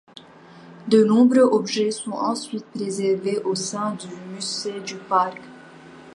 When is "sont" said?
1.91-2.13